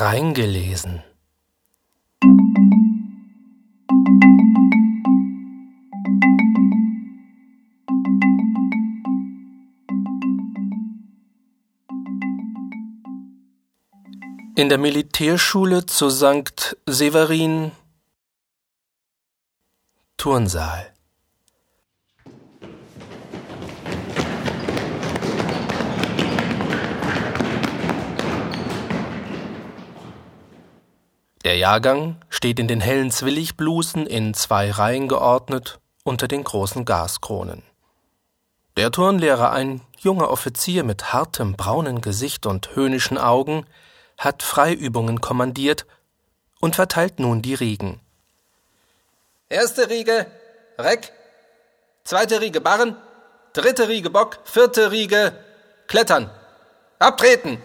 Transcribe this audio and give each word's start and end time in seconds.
reingelesen. 0.00 1.02
In 14.54 14.68
der 14.68 14.78
Militärschule 14.78 15.86
zu 15.86 16.10
St. 16.10 16.76
Severin 16.86 17.72
Turnsaal. 20.16 20.92
Der 31.44 31.56
Jahrgang 31.56 32.22
steht 32.28 32.60
in 32.60 32.68
den 32.68 32.80
hellen 32.80 33.10
Zwilligblusen 33.10 34.06
in 34.06 34.32
zwei 34.32 34.70
Reihen 34.70 35.08
geordnet 35.08 35.80
unter 36.04 36.28
den 36.28 36.44
großen 36.44 36.84
Gaskronen. 36.84 37.64
Der 38.76 38.92
Turnlehrer, 38.92 39.50
ein 39.50 39.80
junger 39.98 40.30
Offizier 40.30 40.84
mit 40.84 41.12
hartem 41.12 41.54
braunen 41.54 42.00
Gesicht 42.00 42.46
und 42.46 42.76
höhnischen 42.76 43.18
Augen, 43.18 43.66
hat 44.18 44.44
Freiübungen 44.44 45.20
kommandiert 45.20 45.84
und 46.60 46.76
verteilt 46.76 47.18
nun 47.18 47.42
die 47.42 47.54
Riegen. 47.54 48.00
Erste 49.48 49.90
Riege 49.90 50.26
Reck, 50.78 51.12
zweite 52.04 52.40
Riege 52.40 52.60
Barren, 52.60 52.96
dritte 53.52 53.88
Riege 53.88 54.10
Bock, 54.10 54.38
vierte 54.44 54.92
Riege 54.92 55.32
Klettern. 55.88 56.30
Abtreten! 57.00 57.58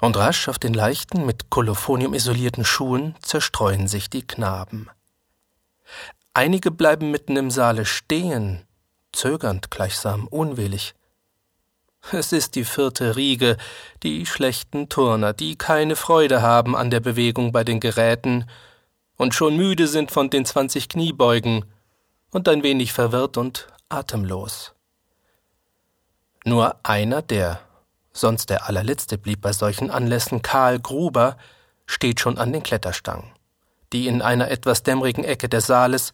Und 0.00 0.16
rasch 0.16 0.48
auf 0.48 0.58
den 0.58 0.72
leichten, 0.72 1.26
mit 1.26 1.50
Kolophonium 1.50 2.14
isolierten 2.14 2.64
Schuhen 2.64 3.14
zerstreuen 3.20 3.86
sich 3.86 4.08
die 4.08 4.26
Knaben. 4.26 4.88
Einige 6.32 6.70
bleiben 6.70 7.10
mitten 7.10 7.36
im 7.36 7.50
Saale 7.50 7.84
stehen, 7.84 8.64
zögernd, 9.12 9.70
gleichsam 9.70 10.26
unwillig. 10.28 10.94
Es 12.12 12.32
ist 12.32 12.54
die 12.54 12.64
vierte 12.64 13.16
Riege, 13.16 13.58
die 14.02 14.24
schlechten 14.24 14.88
Turner, 14.88 15.34
die 15.34 15.56
keine 15.56 15.96
Freude 15.96 16.40
haben 16.40 16.74
an 16.74 16.90
der 16.90 17.00
Bewegung 17.00 17.52
bei 17.52 17.62
den 17.62 17.78
Geräten 17.78 18.48
und 19.16 19.34
schon 19.34 19.56
müde 19.56 19.86
sind 19.86 20.10
von 20.10 20.30
den 20.30 20.46
zwanzig 20.46 20.88
Kniebeugen 20.88 21.66
und 22.30 22.48
ein 22.48 22.62
wenig 22.62 22.94
verwirrt 22.94 23.36
und 23.36 23.66
atemlos. 23.90 24.72
Nur 26.44 26.76
einer, 26.84 27.20
der 27.20 27.60
sonst 28.12 28.50
der 28.50 28.68
allerletzte 28.68 29.18
blieb 29.18 29.40
bei 29.40 29.52
solchen 29.52 29.90
Anlässen, 29.90 30.42
Karl 30.42 30.78
Gruber, 30.80 31.36
steht 31.86 32.20
schon 32.20 32.38
an 32.38 32.52
den 32.52 32.62
Kletterstangen, 32.62 33.32
die 33.92 34.06
in 34.06 34.22
einer 34.22 34.50
etwas 34.50 34.82
dämmerigen 34.82 35.24
Ecke 35.24 35.48
des 35.48 35.66
Saales, 35.66 36.12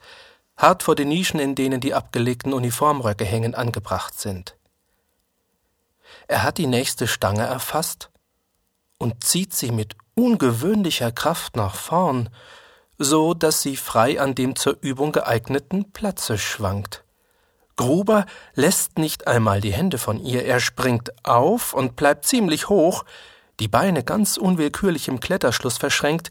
hart 0.56 0.82
vor 0.82 0.94
den 0.94 1.08
Nischen, 1.08 1.40
in 1.40 1.54
denen 1.54 1.80
die 1.80 1.94
abgelegten 1.94 2.52
Uniformröcke 2.52 3.24
hängen, 3.24 3.54
angebracht 3.54 4.18
sind. 4.18 4.56
Er 6.28 6.42
hat 6.42 6.58
die 6.58 6.66
nächste 6.66 7.06
Stange 7.06 7.44
erfasst 7.44 8.10
und 8.98 9.22
zieht 9.24 9.54
sie 9.54 9.70
mit 9.70 9.96
ungewöhnlicher 10.14 11.12
Kraft 11.12 11.56
nach 11.56 11.74
vorn, 11.74 12.30
so 12.98 13.34
dass 13.34 13.60
sie 13.60 13.76
frei 13.76 14.20
an 14.20 14.34
dem 14.34 14.56
zur 14.56 14.78
Übung 14.80 15.12
geeigneten 15.12 15.92
Platze 15.92 16.38
schwankt. 16.38 17.04
Gruber 17.76 18.24
lässt 18.54 18.98
nicht 18.98 19.26
einmal 19.26 19.60
die 19.60 19.72
Hände 19.72 19.98
von 19.98 20.18
ihr, 20.18 20.44
er 20.44 20.60
springt 20.60 21.12
auf 21.24 21.74
und 21.74 21.94
bleibt 21.94 22.24
ziemlich 22.24 22.68
hoch, 22.68 23.04
die 23.60 23.68
Beine 23.68 24.02
ganz 24.02 24.36
unwillkürlich 24.38 25.08
im 25.08 25.20
Kletterschluss 25.20 25.78
verschränkt, 25.78 26.30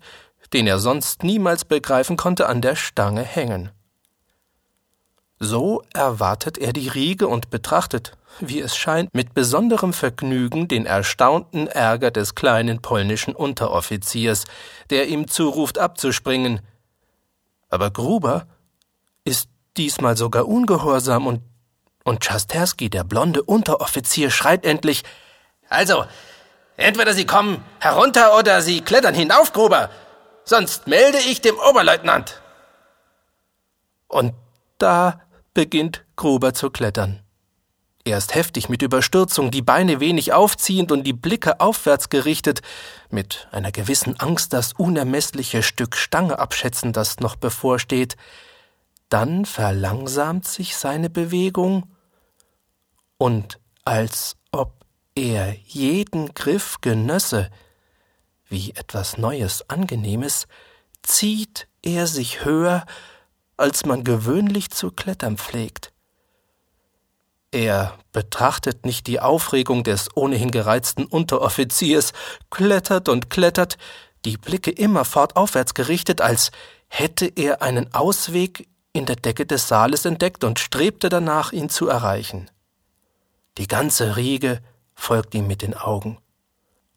den 0.54 0.68
er 0.68 0.80
sonst 0.80 1.24
niemals 1.24 1.66
begreifen 1.66 2.18
konnte, 2.18 2.48
an 2.48 2.62
der 2.62 2.76
Stange 2.76 3.24
hängen. 3.24 3.72
So 5.40 5.84
erwartet 5.94 6.58
er 6.58 6.72
die 6.72 6.88
Riege 6.88 7.28
und 7.28 7.50
betrachtet, 7.50 8.18
wie 8.40 8.60
es 8.60 8.76
scheint, 8.76 9.14
mit 9.14 9.34
besonderem 9.34 9.94
Vergnügen 9.94 10.68
den 10.68 10.86
erstaunten 10.86 11.68
Ärger 11.68 12.10
des 12.10 12.36
kleinen 12.36 12.82
polnischen 12.82 13.36
Unteroffiziers, 13.36 14.46
der 14.90 15.08
ihm 15.08 15.28
zuruft 15.28 15.78
abzuspringen. 15.78 16.62
Aber 17.70 17.92
Gruber 17.92 18.48
diesmal 19.78 20.18
sogar 20.18 20.48
ungehorsam 20.48 21.28
und 21.28 21.42
und 22.06 22.24
Chasterski, 22.24 22.90
der 22.90 23.04
blonde 23.04 23.44
Unteroffizier, 23.44 24.30
schreit 24.30 24.64
endlich 24.64 25.04
Also, 25.68 26.06
entweder 26.78 27.14
Sie 27.14 27.26
kommen 27.26 27.66
herunter 27.80 28.38
oder 28.38 28.62
Sie 28.62 28.82
klettern 28.82 29.16
hinauf, 29.16 29.52
Gruber, 29.52 29.90
sonst 30.46 30.88
melde 30.88 31.18
ich 31.18 31.42
dem 31.42 31.58
Oberleutnant. 31.58 32.42
Und 34.08 34.34
da 34.78 35.22
beginnt 35.54 36.06
Gruber 36.16 36.54
zu 36.54 36.70
klettern. 36.70 37.22
Erst 38.04 38.36
heftig 38.36 38.70
mit 38.70 38.84
Überstürzung, 38.84 39.50
die 39.50 39.64
Beine 39.64 40.00
wenig 40.00 40.32
aufziehend 40.32 40.92
und 40.92 41.06
die 41.06 41.14
Blicke 41.14 41.60
aufwärts 41.60 42.10
gerichtet, 42.10 42.62
mit 43.10 43.48
einer 43.52 43.72
gewissen 43.72 44.20
Angst 44.20 44.54
das 44.54 44.74
unermessliche 44.74 45.64
Stück 45.64 45.96
Stange 45.96 46.38
abschätzen, 46.38 46.94
das 46.94 47.20
noch 47.20 47.36
bevorsteht, 47.36 48.16
dann 49.16 49.46
verlangsamt 49.46 50.46
sich 50.46 50.76
seine 50.76 51.10
Bewegung, 51.10 51.90
und 53.18 53.62
als 53.86 54.36
ob 54.52 54.86
er 55.16 55.56
jeden 55.64 56.34
Griff 56.34 56.82
genösse, 56.82 57.50
wie 58.50 58.72
etwas 58.72 59.18
Neues, 59.18 59.70
Angenehmes, 59.70 60.48
zieht 61.02 61.70
er 61.82 62.08
sich 62.08 62.44
höher 62.44 62.86
als 63.56 63.86
man 63.86 64.04
gewöhnlich 64.04 64.72
zu 64.72 64.92
klettern 64.92 65.38
pflegt. 65.38 65.94
Er 67.52 67.98
betrachtet 68.12 68.86
nicht 68.86 69.08
die 69.08 69.22
Aufregung 69.22 69.86
des 69.86 70.10
ohnehin 70.18 70.52
gereizten 70.52 71.06
Unteroffiziers, 71.06 72.12
klettert 72.50 73.08
und 73.08 73.30
klettert, 73.30 73.78
die 74.26 74.36
Blicke 74.36 74.72
immerfort 74.72 75.38
aufwärts 75.38 75.74
gerichtet, 75.74 76.20
als 76.20 76.52
hätte 76.90 77.28
er 77.28 77.62
einen 77.62 77.94
Ausweg 77.94 78.68
in 78.96 79.06
der 79.06 79.18
Decke 79.18 79.46
des 79.46 79.68
Saales 79.68 80.06
entdeckt 80.06 80.44
und 80.44 80.60
strebte 80.60 81.10
danach, 81.10 81.52
ihn 81.52 81.70
zu 81.70 81.88
erreichen. 81.88 82.50
Die 83.58 83.68
ganze 83.68 84.16
Riege 84.16 84.62
folgt 84.94 85.36
ihm 85.36 85.48
mit 85.48 85.62
den 85.62 85.76
Augen. 85.76 86.18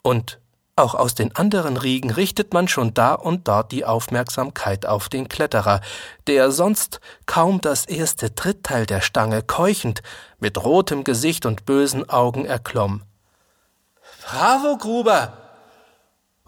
Und 0.02 0.38
auch 0.76 0.94
aus 0.94 1.16
den 1.16 1.34
anderen 1.34 1.76
Riegen 1.76 2.10
richtet 2.10 2.54
man 2.54 2.68
schon 2.68 2.94
da 2.94 3.14
und 3.14 3.48
dort 3.48 3.72
die 3.72 3.84
Aufmerksamkeit 3.84 4.86
auf 4.86 5.08
den 5.08 5.28
Kletterer, 5.28 5.80
der 6.28 6.52
sonst 6.52 7.00
kaum 7.26 7.60
das 7.60 7.84
erste 7.84 8.30
Drittteil 8.30 8.86
der 8.86 9.00
Stange 9.00 9.42
keuchend, 9.42 10.02
mit 10.38 10.62
rotem 10.62 11.02
Gesicht 11.02 11.46
und 11.46 11.66
bösen 11.66 12.08
Augen 12.08 12.44
erklomm. 12.44 13.02
Bravo, 14.24 14.76
Gruber! 14.76 15.32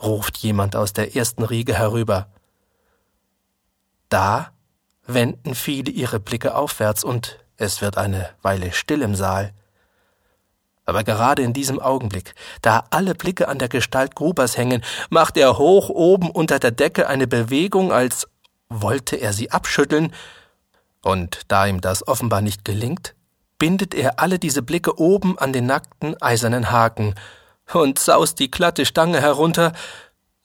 ruft 0.01 0.39
jemand 0.39 0.77
aus 0.77 0.93
der 0.93 1.17
ersten 1.17 1.43
Riege 1.43 1.75
herüber. 1.75 2.29
Da 4.09 4.53
wenden 5.07 5.55
viele 5.55 5.91
ihre 5.91 6.21
Blicke 6.21 6.55
aufwärts 6.55 7.05
und 7.05 7.39
es 7.57 7.81
wird 7.81 7.99
eine 7.99 8.31
Weile 8.43 8.73
still 8.73 9.03
im 9.03 9.15
Saal. 9.15 9.53
Aber 10.85 11.05
gerade 11.05 11.43
in 11.43 11.53
diesem 11.53 11.79
Augenblick, 11.79 12.35
da 12.63 12.85
alle 12.91 13.15
Blicke 13.15 13.49
an 13.49 13.59
der 13.59 13.69
Gestalt 13.69 14.15
Grubers 14.15 14.57
hängen, 14.57 14.83
macht 15.09 15.37
er 15.37 15.59
hoch 15.59 15.89
oben 15.89 16.31
unter 16.31 16.59
der 16.59 16.71
Decke 16.73 17.07
eine 17.07 17.27
Bewegung, 17.27 17.93
als 17.93 18.27
wollte 18.69 19.17
er 19.17 19.33
sie 19.33 19.51
abschütteln, 19.51 20.13
und 21.03 21.43
da 21.49 21.67
ihm 21.67 21.81
das 21.81 22.07
offenbar 22.07 22.43
nicht 22.43 22.65
gelingt, 22.65 23.15
bindet 23.59 23.95
er 23.95 24.19
alle 24.21 24.39
diese 24.39 24.63
Blicke 24.63 24.99
oben 24.99 25.39
an 25.39 25.53
den 25.53 25.67
nackten 25.67 26.21
eisernen 26.21 26.71
Haken 26.71 27.15
und 27.73 27.99
saust 27.99 28.39
die 28.39 28.51
glatte 28.51 28.85
Stange 28.85 29.21
herunter, 29.21 29.73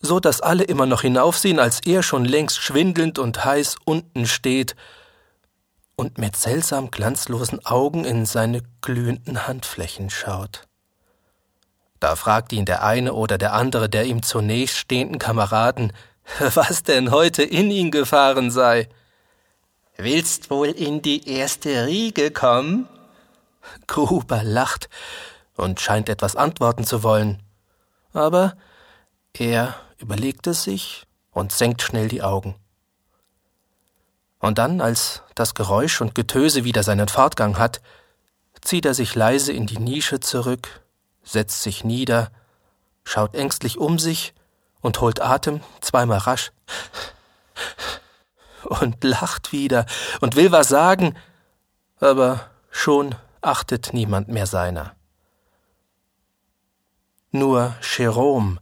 so 0.05 0.19
dass 0.19 0.41
alle 0.41 0.63
immer 0.63 0.85
noch 0.85 1.01
hinaufsehen, 1.01 1.59
als 1.59 1.81
er 1.85 2.03
schon 2.03 2.23
längst 2.25 2.61
schwindelnd 2.61 3.19
und 3.19 3.43
heiß 3.43 3.75
unten 3.83 4.25
steht 4.25 4.75
und 5.95 6.17
mit 6.17 6.35
seltsam 6.35 6.91
glanzlosen 6.91 7.65
Augen 7.65 8.05
in 8.05 8.25
seine 8.25 8.61
glühenden 8.81 9.47
Handflächen 9.47 10.09
schaut. 10.09 10.67
Da 11.99 12.15
fragt 12.15 12.53
ihn 12.53 12.65
der 12.65 12.83
eine 12.83 13.13
oder 13.13 13.37
der 13.37 13.53
andere 13.53 13.89
der 13.89 14.05
ihm 14.05 14.21
zunächst 14.21 14.77
stehenden 14.77 15.19
Kameraden, 15.19 15.93
was 16.39 16.83
denn 16.83 17.11
heute 17.11 17.43
in 17.43 17.71
ihn 17.71 17.91
gefahren 17.91 18.51
sei. 18.51 18.89
Willst 19.97 20.49
wohl 20.49 20.67
in 20.67 21.01
die 21.01 21.29
erste 21.29 21.87
Riege 21.87 22.31
kommen? 22.31 22.87
Gruber 23.87 24.43
lacht 24.43 24.89
und 25.55 25.79
scheint 25.79 26.09
etwas 26.09 26.35
antworten 26.35 26.83
zu 26.83 27.03
wollen. 27.03 27.41
Aber 28.13 28.55
er 29.33 29.75
überlegt 29.97 30.47
es 30.47 30.63
sich 30.63 31.05
und 31.31 31.51
senkt 31.51 31.81
schnell 31.81 32.07
die 32.07 32.21
Augen. 32.21 32.55
Und 34.39 34.57
dann, 34.57 34.81
als 34.81 35.23
das 35.33 35.55
Geräusch 35.55 36.01
und 36.01 36.15
Getöse 36.15 36.63
wieder 36.63 36.83
seinen 36.83 37.07
Fortgang 37.07 37.57
hat, 37.57 37.81
zieht 38.61 38.85
er 38.85 38.93
sich 38.93 39.15
leise 39.15 39.51
in 39.53 39.65
die 39.65 39.79
Nische 39.79 40.19
zurück, 40.19 40.81
setzt 41.23 41.63
sich 41.63 41.83
nieder, 41.83 42.31
schaut 43.03 43.35
ängstlich 43.35 43.77
um 43.77 43.99
sich 43.99 44.33
und 44.81 45.01
holt 45.01 45.21
Atem 45.21 45.61
zweimal 45.81 46.19
rasch 46.19 46.51
und 48.63 49.03
lacht 49.03 49.51
wieder 49.51 49.85
und 50.21 50.35
will 50.35 50.51
was 50.51 50.67
sagen, 50.67 51.15
aber 51.99 52.49
schon 52.69 53.15
achtet 53.41 53.93
niemand 53.93 54.27
mehr 54.27 54.47
seiner. 54.47 54.95
Nur 57.31 57.75
Jerome, 57.81 58.57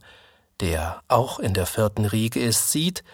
der 0.60 1.02
auch 1.08 1.38
in 1.38 1.54
der 1.54 1.66
vierten 1.66 2.04
Riege 2.04 2.40
ist, 2.40 2.70
sieht, 2.70 3.04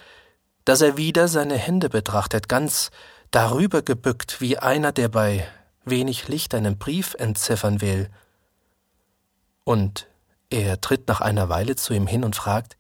dass 0.64 0.81
er 0.81 0.96
wieder 0.96 1.28
seine 1.28 1.56
Hände 1.56 1.88
betrachtet, 1.88 2.48
ganz 2.48 2.90
darüber 3.31 3.82
gebückt, 3.82 4.40
wie 4.40 4.58
einer, 4.58 4.92
der 4.92 5.08
bei 5.08 5.46
wenig 5.84 6.28
Licht 6.28 6.54
einen 6.54 6.78
Brief 6.78 7.14
entziffern 7.19 7.81
will. 7.81 8.08
Und 9.64 10.06
er 10.50 10.81
tritt 10.81 11.08
nach 11.08 11.20
einer 11.20 11.48
Weile 11.48 11.76
zu 11.76 11.94
ihm 11.94 12.06
hin 12.06 12.25
und 12.25 12.37
fragt, 12.37 12.76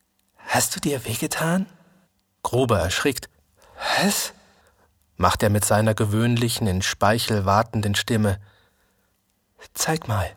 Hast 0.46 0.74
du 0.74 0.80
dir 0.80 1.04
wehgetan? 1.04 1.66
Gruber 2.42 2.80
erschrickt. 2.80 3.28
Was? 4.00 4.32
macht 5.16 5.42
er 5.42 5.50
mit 5.50 5.64
seiner 5.64 5.94
gewöhnlichen, 5.94 6.66
in 6.66 6.80
Speichel 6.80 7.44
wartenden 7.44 7.94
Stimme. 7.94 8.40
Zeig 9.74 10.08
mal. 10.08 10.30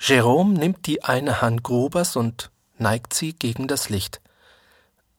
Jerome 0.00 0.58
nimmt 0.58 0.86
die 0.86 1.04
eine 1.04 1.40
Hand 1.40 1.62
Grubers 1.62 2.16
und 2.16 2.50
neigt 2.80 3.14
sie 3.14 3.32
gegen 3.32 3.68
das 3.68 3.88
Licht. 3.88 4.20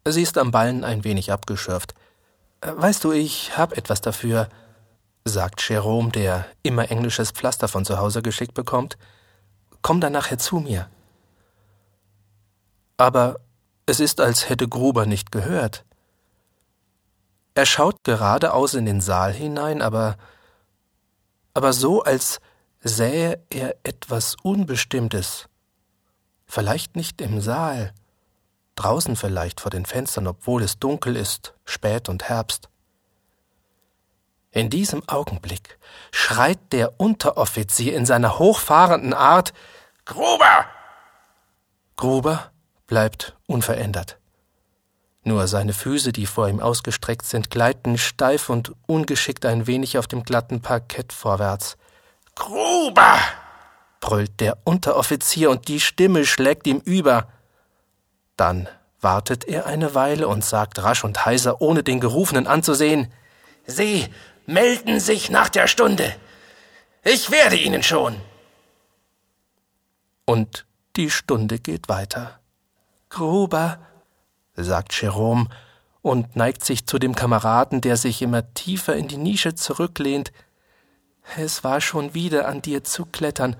Sie 0.05 0.21
ist 0.21 0.37
am 0.37 0.51
Ballen 0.51 0.83
ein 0.83 1.03
wenig 1.03 1.31
abgeschürft. 1.31 1.93
Weißt 2.61 3.03
du, 3.03 3.11
ich 3.11 3.57
hab 3.57 3.77
etwas 3.77 4.01
dafür, 4.01 4.49
sagt 5.25 5.67
Jerome, 5.67 6.11
der 6.11 6.45
immer 6.63 6.89
englisches 6.89 7.31
Pflaster 7.31 7.67
von 7.67 7.85
zu 7.85 7.97
Hause 7.97 8.21
geschickt 8.21 8.53
bekommt. 8.53 8.97
Komm 9.81 10.01
dann 10.01 10.13
nachher 10.13 10.37
zu 10.37 10.59
mir. 10.59 10.89
Aber 12.97 13.39
es 13.85 13.99
ist, 13.99 14.19
als 14.19 14.49
hätte 14.49 14.67
Gruber 14.67 15.05
nicht 15.05 15.31
gehört. 15.31 15.85
Er 17.55 17.65
schaut 17.65 18.03
geradeaus 18.03 18.73
in 18.73 18.85
den 18.85 19.01
Saal 19.01 19.33
hinein, 19.33 19.81
aber 19.81 20.17
aber 21.53 21.73
so, 21.73 22.03
als 22.03 22.39
sähe 22.81 23.43
er 23.49 23.75
etwas 23.83 24.37
Unbestimmtes. 24.43 25.48
Vielleicht 26.51 26.95
nicht 26.95 27.21
im 27.21 27.41
Saal, 27.41 27.93
draußen 28.73 29.15
vielleicht 29.15 29.61
vor 29.61 29.69
den 29.69 29.85
Fenstern, 29.85 30.25
obwohl 30.25 30.63
es 30.63 30.79
dunkel 30.79 31.15
ist, 31.15 31.53
spät 31.63 32.09
und 32.09 32.27
Herbst. 32.27 32.69
In 34.49 34.71
diesem 34.71 35.07
Augenblick 35.07 35.77
schreit 36.11 36.57
der 36.71 36.99
Unteroffizier 36.99 37.95
in 37.95 38.07
seiner 38.07 38.39
hochfahrenden 38.39 39.13
Art 39.13 39.53
Gruber. 40.05 40.65
Gruber 41.95 42.51
bleibt 42.87 43.37
unverändert. 43.45 44.17
Nur 45.23 45.47
seine 45.47 45.73
Füße, 45.73 46.11
die 46.11 46.25
vor 46.25 46.49
ihm 46.49 46.61
ausgestreckt 46.61 47.27
sind, 47.27 47.51
gleiten 47.51 47.99
steif 47.99 48.49
und 48.49 48.73
ungeschickt 48.87 49.45
ein 49.45 49.67
wenig 49.67 49.99
auf 49.99 50.07
dem 50.07 50.23
glatten 50.23 50.61
Parkett 50.61 51.13
vorwärts. 51.13 51.77
Gruber! 52.33 53.19
Brüllt 53.99 54.39
der 54.39 54.57
Unteroffizier 54.63 55.49
und 55.49 55.67
die 55.67 55.79
Stimme 55.79 56.25
schlägt 56.25 56.67
ihm 56.67 56.77
über. 56.77 57.27
Dann 58.37 58.69
wartet 59.01 59.45
er 59.45 59.65
eine 59.65 59.95
Weile 59.95 60.27
und 60.27 60.43
sagt 60.43 60.81
rasch 60.83 61.03
und 61.03 61.25
heiser, 61.25 61.61
ohne 61.61 61.83
den 61.83 61.99
Gerufenen 61.99 62.47
anzusehen, 62.47 63.11
Sie 63.65 64.07
melden 64.47 64.99
sich 64.99 65.29
nach 65.29 65.49
der 65.49 65.67
Stunde. 65.67 66.15
Ich 67.03 67.29
werde 67.29 67.55
Ihnen 67.55 67.83
schon. 67.83 68.15
Und 70.25 70.65
die 70.95 71.11
Stunde 71.11 71.59
geht 71.59 71.87
weiter. 71.87 72.39
Gruber, 73.09 73.79
sagt 74.55 74.99
Jerome 74.99 75.47
und 76.01 76.35
neigt 76.35 76.65
sich 76.65 76.87
zu 76.87 76.99
dem 76.99 77.15
Kameraden, 77.15 77.81
der 77.81 77.95
sich 77.95 78.21
immer 78.21 78.53
tiefer 78.53 78.95
in 78.95 79.07
die 79.07 79.17
Nische 79.17 79.55
zurücklehnt. 79.55 80.31
Es 81.37 81.63
war 81.63 81.79
schon 81.79 82.13
wieder 82.13 82.47
an 82.47 82.61
dir 82.61 82.83
zu 82.83 83.05
klettern, 83.05 83.55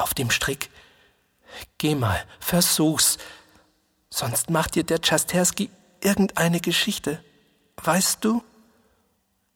auf 0.00 0.14
dem 0.14 0.30
Strick. 0.30 0.70
Geh 1.78 1.94
mal, 1.94 2.22
versuch's, 2.38 3.18
sonst 4.08 4.50
macht 4.50 4.74
dir 4.74 4.84
der 4.84 5.00
Chasterski 5.00 5.70
irgendeine 6.00 6.60
Geschichte. 6.60 7.22
Weißt 7.82 8.24
du? 8.24 8.42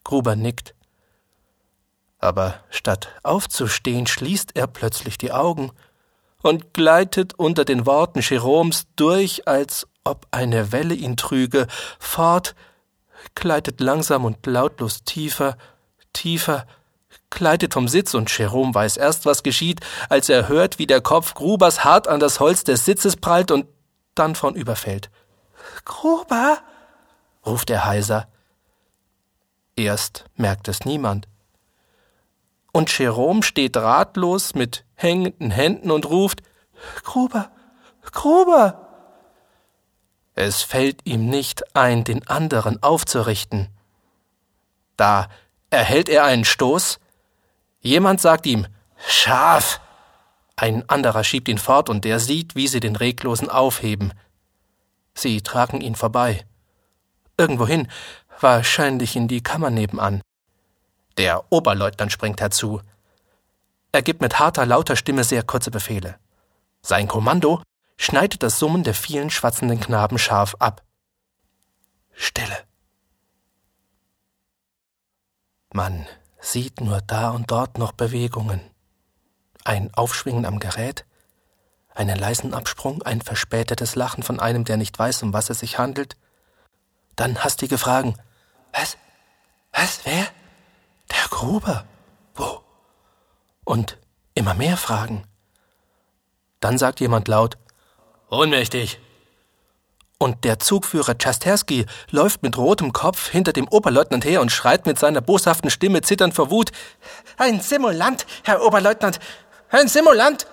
Gruber 0.03 0.37
nickt. 0.37 0.75
Aber 2.19 2.61
statt 2.71 3.09
aufzustehen, 3.23 4.07
schließt 4.07 4.57
er 4.57 4.67
plötzlich 4.67 5.19
die 5.19 5.33
Augen 5.33 5.73
und 6.43 6.75
gleitet 6.75 7.35
unter 7.35 7.65
den 7.65 7.87
Worten 7.87 8.21
Jeroms 8.21 8.87
durch, 8.97 9.47
als 9.49 9.87
ob 10.05 10.27
eine 10.31 10.73
Welle 10.73 10.95
ihn 10.95 11.17
trüge, 11.17 11.67
fort, 11.99 12.55
gleitet 13.35 13.81
langsam 13.81 14.25
und 14.25 14.45
lautlos 14.47 15.05
tiefer, 15.05 15.57
tiefer, 16.13 16.67
gleitet 17.35 17.75
vom 17.75 17.89
Sitz 17.89 18.15
und 18.15 18.37
Jerome 18.37 18.75
weiß 18.75 18.97
erst, 18.97 19.27
was 19.27 19.43
geschieht, 19.43 19.81
als 20.09 20.29
er 20.29 20.49
hört, 20.49 20.79
wie 20.79 20.87
der 20.87 21.01
Kopf 21.01 21.35
Grubers 21.35 21.85
hart 21.85 22.09
an 22.09 22.21
das 22.21 22.41
Holz 22.41 22.65
des 22.65 22.85
Sitzes 22.85 23.17
prallt 23.17 23.51
und 23.51 23.67
dann 24.15 24.35
von 24.35 24.55
überfällt. 24.55 25.11
Gruber? 25.85 26.59
ruft 27.45 27.71
er 27.71 27.85
heiser. 27.85 28.29
Erst 29.77 30.25
merkt 30.37 30.69
es 30.69 30.85
niemand. 30.85 31.29
Und 32.73 32.97
Jerome 32.97 33.43
steht 33.43 33.77
ratlos 33.77 34.55
mit 34.55 34.85
hängenden 34.95 35.51
Händen 35.51 35.91
und 35.91 36.07
ruft 36.07 36.43
Gruber, 37.03 37.51
Gruber. 38.13 38.81
Es 40.35 40.63
fällt 40.63 41.01
ihm 41.05 41.29
nicht 41.29 41.77
ein, 41.77 42.03
den 42.05 42.27
anderen 42.27 42.83
aufzurichten. 42.83 43.69
Da 44.97 45.29
erhält 45.71 46.09
er 46.09 46.25
einen 46.25 46.45
Stoß, 46.45 46.99
jemand 47.85 48.21
sagt 48.21 48.47
ihm 48.47 48.67
Schaf. 49.07 49.81
Ein 50.57 50.89
anderer 50.89 51.23
schiebt 51.23 51.49
ihn 51.49 51.59
fort 51.59 51.89
und 51.89 52.05
der 52.05 52.19
sieht, 52.19 52.57
wie 52.57 52.67
sie 52.67 52.81
den 52.81 52.97
Reglosen 52.97 53.49
aufheben. 53.49 54.13
Sie 55.15 55.43
tragen 55.43 55.81
ihn 55.81 55.95
vorbei. 55.95 56.45
Irgendwohin, 57.37 57.89
wahrscheinlich 58.41 59.17
in 59.17 59.29
die 59.29 59.43
Kammer 59.43 59.71
nebenan. 59.71 60.23
Der 61.17 61.45
Oberleutnant 61.51 62.13
springt 62.13 62.41
herzu. 62.41 62.81
Er 63.93 64.03
gibt 64.03 64.21
mit 64.21 64.39
harter, 64.39 64.67
lauter 64.67 64.97
Stimme 64.97 65.23
sehr 65.23 65.43
kurze 65.43 65.71
Befehle. 65.71 66.19
Sein 66.83 67.07
Kommando 67.07 67.63
schneidet 67.97 68.43
das 68.43 68.59
Summen 68.59 68.83
der 68.83 68.95
vielen 68.95 69.31
schwatzenden 69.31 69.81
Knaben 69.81 70.19
scharf 70.19 70.57
ab. 70.59 70.83
Stille. 72.13 72.57
Man 75.73 76.07
sieht 76.45 76.81
nur 76.81 77.01
da 77.01 77.31
und 77.31 77.51
dort 77.51 77.79
noch 77.79 77.93
Bewegungen. 77.93 78.61
Ein 79.65 79.93
Aufschwingen 79.95 80.45
am 80.45 80.59
Gerät, 80.59 81.05
einen 81.95 82.19
leisen 82.19 82.55
Absprung, 82.55 83.03
ein 83.03 83.23
verspätetes 83.23 83.95
Lachen 83.95 84.23
von 84.23 84.41
einem, 84.41 84.65
der 84.65 84.77
nicht 84.77 84.99
weiß, 84.99 85.23
um 85.23 85.33
was 85.33 85.49
es 85.51 85.61
sich 85.61 85.79
handelt. 85.79 86.17
Dann 87.17 87.43
hastige 87.43 87.79
Fragen. 87.79 88.17
Was? 88.73 88.99
Was? 89.73 90.01
Wer? 90.05 90.27
Der 91.11 91.29
Gruber. 91.31 91.87
Wo? 92.35 92.61
Und 93.65 93.99
immer 94.35 94.55
mehr 94.55 94.77
Fragen. 94.77 95.25
Dann 96.61 96.79
sagt 96.79 97.01
jemand 97.01 97.29
laut, 97.29 97.57
Ohnmächtig. 98.31 98.99
Und 100.25 100.45
der 100.45 100.59
Zugführer 100.59 101.17
Chasterski 101.19 101.85
läuft 102.11 102.43
mit 102.43 102.57
rotem 102.57 102.95
Kopf 102.95 103.29
hinter 103.29 103.53
dem 103.53 103.69
Oberleutnant 103.69 104.25
her 104.25 104.41
und 104.41 104.51
schreit 104.51 104.87
mit 104.87 104.99
seiner 104.99 105.21
boshaften 105.21 105.69
Stimme 105.69 106.01
zitternd 106.01 106.33
vor 106.33 106.51
Wut. 106.51 106.73
Ein 107.37 107.61
Simulant, 107.61 108.25
Herr 108.43 108.65
Oberleutnant! 108.65 109.21
Ein 109.69 109.87
Simulant! 109.87 110.47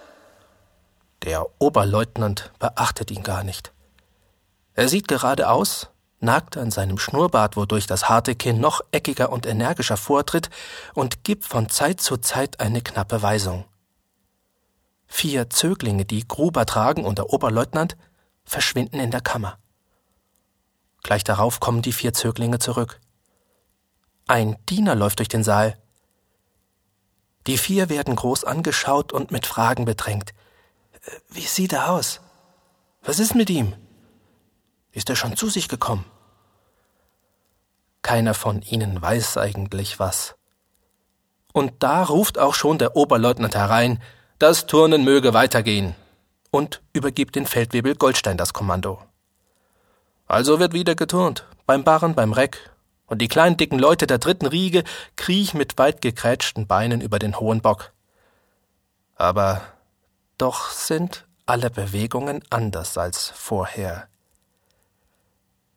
Der 1.23 1.45
Oberleutnant 1.59 2.51
beachtet 2.59 3.11
ihn 3.11 3.23
gar 3.23 3.45
nicht. 3.45 3.71
Er 4.73 4.89
sieht 4.89 5.07
geradeaus, 5.07 5.87
nagt 6.19 6.57
an 6.57 6.69
seinem 6.69 6.97
Schnurrbart, 6.97 7.55
wodurch 7.55 7.87
das 7.87 8.09
harte 8.09 8.35
Kinn 8.35 8.59
noch 8.59 8.81
eckiger 8.91 9.31
und 9.31 9.45
energischer 9.45 9.95
vortritt, 9.95 10.49
und 10.95 11.23
gibt 11.23 11.45
von 11.45 11.69
Zeit 11.69 12.01
zu 12.01 12.17
Zeit 12.17 12.59
eine 12.59 12.81
knappe 12.81 13.21
Weisung. 13.21 13.63
Vier 15.07 15.49
Zöglinge, 15.49 16.03
die 16.03 16.27
Gruber 16.27 16.65
tragen 16.65 17.05
und 17.05 17.19
der 17.19 17.31
Oberleutnant, 17.31 17.95
verschwinden 18.43 18.99
in 18.99 19.11
der 19.11 19.21
Kammer. 19.21 19.57
Gleich 21.03 21.23
darauf 21.23 21.59
kommen 21.59 21.81
die 21.81 21.93
vier 21.93 22.13
Zöglinge 22.13 22.59
zurück. 22.59 22.99
Ein 24.27 24.55
Diener 24.69 24.95
läuft 24.95 25.19
durch 25.19 25.27
den 25.27 25.43
Saal. 25.43 25.77
Die 27.47 27.57
vier 27.57 27.89
werden 27.89 28.15
groß 28.15 28.43
angeschaut 28.43 29.11
und 29.11 29.31
mit 29.31 29.45
Fragen 29.45 29.85
bedrängt. 29.85 30.31
Äh, 30.93 31.11
wie 31.29 31.41
sieht 31.41 31.73
er 31.73 31.91
aus? 31.91 32.21
Was 33.01 33.19
ist 33.19 33.35
mit 33.35 33.49
ihm? 33.49 33.73
Ist 34.91 35.09
er 35.09 35.15
schon 35.15 35.35
zu 35.35 35.49
sich 35.49 35.67
gekommen? 35.67 36.05
Keiner 38.03 38.33
von 38.33 38.61
ihnen 38.61 39.01
weiß 39.01 39.37
eigentlich 39.37 39.99
was. 39.99 40.35
Und 41.53 41.83
da 41.83 42.03
ruft 42.03 42.37
auch 42.37 42.53
schon 42.53 42.77
der 42.77 42.95
Oberleutnant 42.95 43.55
herein, 43.55 44.01
das 44.39 44.67
Turnen 44.67 45.03
möge 45.03 45.33
weitergehen. 45.33 45.95
und 46.51 46.81
übergibt 46.93 47.35
den 47.35 47.45
Feldwebel 47.45 47.95
Goldstein 47.95 48.37
das 48.37 48.53
Kommando. 48.53 49.01
Also 50.31 50.61
wird 50.61 50.71
wieder 50.71 50.95
geturnt, 50.95 51.45
beim 51.65 51.83
Barren, 51.83 52.15
beim 52.15 52.31
Reck, 52.31 52.71
und 53.05 53.21
die 53.21 53.27
kleinen 53.27 53.57
dicken 53.57 53.77
Leute 53.77 54.07
der 54.07 54.17
dritten 54.17 54.45
Riege 54.45 54.85
kriechen 55.17 55.57
mit 55.57 55.77
weit 55.77 56.01
gekrätschten 56.01 56.67
Beinen 56.67 57.01
über 57.01 57.19
den 57.19 57.37
hohen 57.37 57.59
Bock. 57.59 57.91
Aber 59.15 59.61
doch 60.37 60.69
sind 60.69 61.27
alle 61.45 61.69
Bewegungen 61.69 62.41
anders 62.49 62.97
als 62.97 63.27
vorher. 63.27 64.07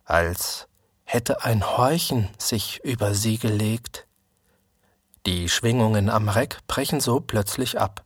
Als 0.04 0.68
hätte 1.02 1.42
ein 1.42 1.76
Horchen 1.76 2.28
sich 2.38 2.78
über 2.84 3.12
sie 3.12 3.38
gelegt. 3.38 4.06
Die 5.26 5.48
Schwingungen 5.48 6.08
am 6.08 6.28
Reck 6.28 6.60
brechen 6.68 7.00
so 7.00 7.18
plötzlich 7.18 7.80
ab, 7.80 8.04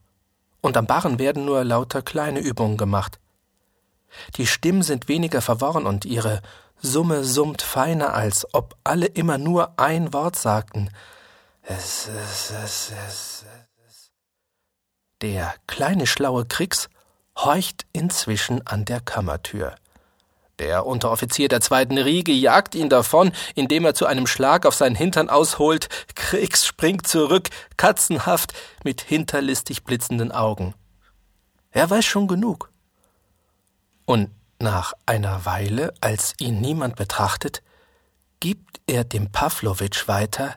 und 0.61 0.77
am 0.77 0.87
Barren 0.87 1.19
werden 1.19 1.45
nur 1.45 1.63
lauter 1.63 2.01
kleine 2.01 2.39
Übungen 2.39 2.77
gemacht. 2.77 3.19
Die 4.37 4.47
Stimmen 4.47 4.83
sind 4.83 5.07
weniger 5.07 5.41
verworren 5.41 5.85
und 5.85 6.05
ihre 6.05 6.41
Summe 6.81 7.23
summt 7.23 7.61
feiner, 7.61 8.13
als 8.13 8.53
ob 8.53 8.75
alle 8.83 9.05
immer 9.05 9.37
nur 9.37 9.79
ein 9.79 10.13
Wort 10.13 10.35
sagten. 10.37 10.89
Es, 11.61 12.07
es, 12.07 12.51
es, 12.51 12.91
es, 13.07 13.45
es. 13.87 14.11
Der 15.21 15.53
kleine 15.67 16.07
schlaue 16.07 16.45
Kriegs 16.45 16.89
horcht 17.35 17.85
inzwischen 17.91 18.65
an 18.65 18.85
der 18.85 19.01
Kammertür. 19.01 19.75
Der 20.59 20.85
Unteroffizier 20.85 21.47
der 21.47 21.61
zweiten 21.61 21.97
Riege 21.97 22.33
jagt 22.33 22.75
ihn 22.75 22.89
davon, 22.89 23.31
indem 23.55 23.85
er 23.85 23.93
zu 23.93 24.05
einem 24.05 24.27
Schlag 24.27 24.65
auf 24.65 24.75
seinen 24.75 24.95
Hintern 24.95 25.29
ausholt. 25.29 25.87
Kriegs 26.15 26.65
springt 26.65 27.07
zurück, 27.07 27.49
katzenhaft, 27.77 28.53
mit 28.83 29.01
hinterlistig 29.01 29.85
blitzenden 29.85 30.31
Augen. 30.33 30.73
Er 31.71 31.89
weiß 31.89 32.03
schon 32.05 32.27
genug. 32.27 32.68
Und 34.09 34.31
nach 34.57 34.93
einer 35.05 35.45
Weile, 35.45 35.93
als 36.01 36.33
ihn 36.39 36.59
niemand 36.59 36.95
betrachtet, 36.95 37.61
gibt 38.39 38.81
er 38.87 39.03
dem 39.03 39.31
Pawlowitsch 39.31 40.07
weiter 40.07 40.55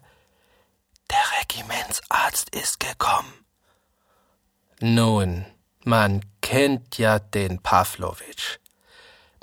Der 1.11 1.18
Regimentsarzt 1.38 2.56
ist 2.56 2.80
gekommen. 2.80 3.30
Nun, 4.80 5.44
man 5.85 6.25
kennt 6.40 6.97
ja 6.97 7.18
den 7.18 7.59
Pawlowitsch. 7.59 8.56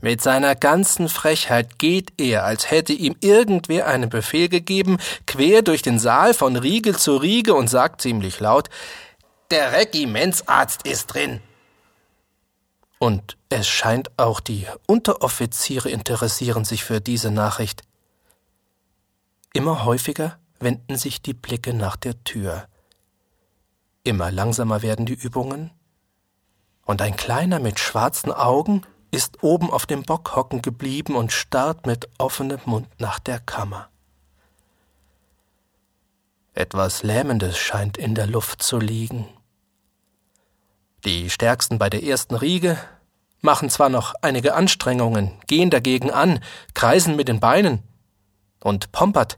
Mit 0.02 0.24
seiner 0.24 0.56
ganzen 0.56 1.08
Frechheit 1.08 1.78
geht 1.78 2.14
er, 2.20 2.46
als 2.46 2.72
hätte 2.72 2.94
ihm 2.94 3.16
irgendwer 3.22 3.86
einen 3.86 4.10
Befehl 4.10 4.50
gegeben, 4.50 4.98
quer 5.28 5.62
durch 5.62 5.84
den 5.84 6.00
Saal 6.00 6.34
von 6.34 6.56
Riege 6.56 6.98
zu 6.98 7.16
Riege 7.18 7.54
und 7.54 7.68
sagt 7.68 8.02
ziemlich 8.02 8.40
laut 8.40 8.72
Der 9.52 9.74
Regimentsarzt 9.74 10.88
ist 10.88 11.14
drin. 11.14 11.44
Und 13.00 13.38
es 13.48 13.68
scheint 13.68 14.12
auch 14.18 14.42
die 14.42 14.68
Unteroffiziere 14.86 15.90
interessieren 15.90 16.66
sich 16.66 16.84
für 16.84 17.00
diese 17.00 17.32
Nachricht. 17.32 17.84
Immer 19.54 19.86
häufiger 19.86 20.38
wenden 20.60 20.98
sich 20.98 21.22
die 21.22 21.34
Blicke 21.34 21.74
nach 21.74 21.96
der 21.96 22.22
Tür. 22.26 22.68
Immer 24.04 24.32
langsamer 24.32 24.82
werden 24.82 25.06
die 25.06 25.14
Übungen. 25.14 25.72
Und 26.86 27.02
ein 27.02 27.16
Kleiner 27.16 27.60
mit 27.60 27.80
schwarzen 27.80 28.32
Augen 28.32 28.86
ist 29.12 29.44
oben 29.44 29.72
auf 29.72 29.86
dem 29.86 30.04
Bock 30.04 30.36
hocken 30.36 30.62
geblieben 30.62 31.16
und 31.16 31.32
starrt 31.32 31.86
mit 31.86 32.10
offenem 32.18 32.60
Mund 32.66 32.88
nach 33.00 33.20
der 33.20 33.40
Kammer. 33.40 33.90
Etwas 36.54 37.04
Lähmendes 37.04 37.58
scheint 37.58 37.98
in 37.98 38.16
der 38.16 38.28
Luft 38.28 38.62
zu 38.62 38.78
liegen. 38.78 39.30
Die 41.06 41.30
Stärksten 41.30 41.78
bei 41.78 41.90
der 41.90 42.04
ersten 42.04 42.36
Riege 42.36 42.78
machen 43.40 43.70
zwar 43.70 43.88
noch 43.88 44.16
einige 44.22 44.54
Anstrengungen, 44.54 45.32
gehen 45.48 45.70
dagegen 45.70 46.12
an, 46.12 46.44
kreisen 46.74 47.16
mit 47.16 47.30
den 47.30 47.40
Beinen. 47.40 47.84
Und 48.62 48.92
Pompert, 48.92 49.38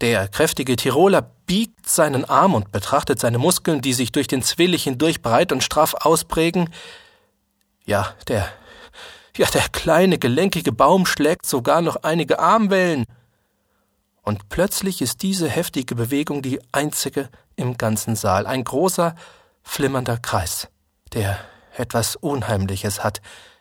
der 0.00 0.26
kräftige 0.28 0.74
Tiroler, 0.74 1.30
biegt 1.46 1.86
seinen 1.86 2.24
Arm 2.24 2.54
und 2.54 2.72
betrachtet 2.72 3.20
seine 3.20 3.36
Muskeln, 3.36 3.82
die 3.82 3.92
sich 3.92 4.10
durch 4.10 4.26
den 4.26 4.42
Zwillich 4.42 4.84
hindurch 4.84 5.20
breit 5.20 5.52
und 5.52 5.62
straff 5.62 5.94
ausprägen. 6.00 6.70
Ja, 7.84 8.14
der, 8.28 8.48
ja, 9.36 9.46
der 9.48 9.68
kleine, 9.68 10.18
gelenkige 10.18 10.72
Baum 10.72 11.04
schlägt 11.04 11.44
sogar 11.44 11.82
noch 11.82 11.96
einige 11.96 12.38
Armwellen. 12.38 13.04
Und 14.22 14.48
plötzlich 14.48 15.02
ist 15.02 15.20
diese 15.20 15.50
heftige 15.50 15.94
Bewegung 15.94 16.40
die 16.40 16.60
einzige 16.72 17.28
im 17.56 17.76
ganzen 17.76 18.16
Saal, 18.16 18.46
ein 18.46 18.64
großer, 18.64 19.14
flimmernder 19.62 20.16
Kreis 20.16 20.68
der 21.14 21.38
etwas 21.76 22.16
Unheimliches 22.16 23.02
hat 23.02 23.20